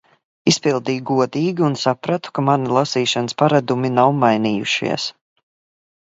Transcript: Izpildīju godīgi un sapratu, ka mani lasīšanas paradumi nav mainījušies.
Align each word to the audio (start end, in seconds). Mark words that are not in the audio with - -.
Izpildīju 0.51 1.03
godīgi 1.09 1.63
un 1.67 1.75
sapratu, 1.81 2.33
ka 2.39 2.45
mani 2.47 2.73
lasīšanas 2.79 3.39
paradumi 3.43 3.93
nav 4.01 4.19
mainījušies. 4.25 5.09